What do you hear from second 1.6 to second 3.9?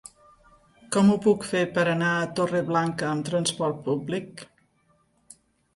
per anar a Torreblanca amb transport